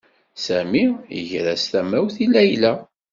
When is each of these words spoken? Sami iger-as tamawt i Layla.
Sami 0.45 0.85
iger-as 1.19 1.63
tamawt 1.71 2.15
i 2.25 2.27
Layla. 2.33 2.73